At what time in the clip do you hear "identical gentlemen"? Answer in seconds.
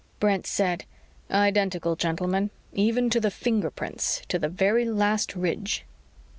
1.29-2.49